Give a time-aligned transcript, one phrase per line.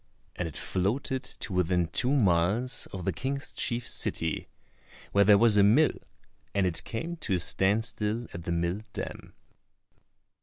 [0.35, 4.47] And it floated to within two miles of the King's chief city,
[5.11, 5.91] where there was a mill,
[6.55, 9.33] and it came to a stand still at the mill dam.